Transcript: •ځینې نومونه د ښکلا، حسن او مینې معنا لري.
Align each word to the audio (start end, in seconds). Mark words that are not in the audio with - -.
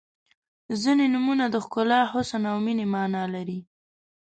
•ځینې 0.81 1.05
نومونه 1.13 1.45
د 1.49 1.55
ښکلا، 1.65 2.01
حسن 2.11 2.43
او 2.51 2.57
مینې 2.65 2.85
معنا 2.93 3.23
لري. 3.33 3.59